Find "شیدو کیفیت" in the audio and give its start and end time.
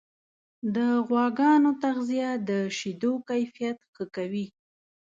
2.77-3.77